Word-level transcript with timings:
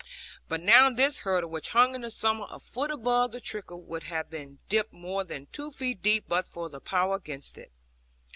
But 0.47 0.63
now 0.63 0.89
this 0.89 1.19
hurdle, 1.19 1.51
which 1.51 1.69
hung 1.69 1.93
in 1.93 2.01
the 2.01 2.09
summer 2.09 2.47
a 2.49 2.57
foot 2.57 2.89
above 2.89 3.31
the 3.33 3.39
trickle, 3.39 3.83
would 3.83 4.01
have 4.05 4.31
been 4.31 4.57
dipped 4.67 4.91
more 4.93 5.23
than 5.23 5.45
two 5.51 5.69
feet 5.69 6.01
deep 6.01 6.25
but 6.27 6.47
for 6.47 6.69
the 6.71 6.81
power 6.81 7.17
against 7.17 7.55
it. 7.55 7.71